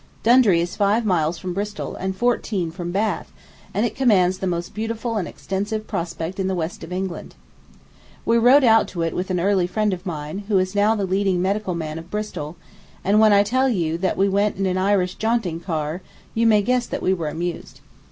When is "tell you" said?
13.43-13.95